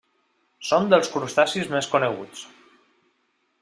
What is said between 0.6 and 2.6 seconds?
Són dels crustacis més coneguts.